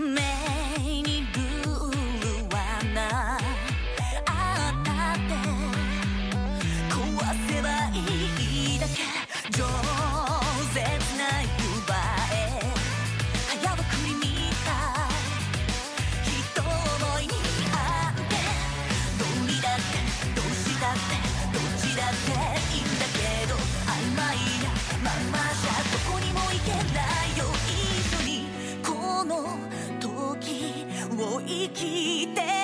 [0.00, 0.29] man.
[31.22, 32.59] を生きて